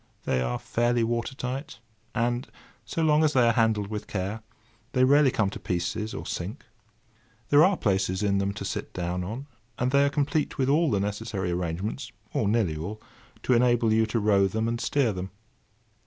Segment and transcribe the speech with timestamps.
[0.23, 1.77] They are fairly water tight;
[2.15, 2.47] and
[2.85, 4.41] so long as they are handled with care,
[4.93, 6.65] they rarely come to pieces, or sink.
[7.49, 9.45] There are places in them to sit down on,
[9.77, 14.47] and they are complete with all the necessary arrangements—or nearly all—to enable you to row
[14.47, 15.29] them and steer them.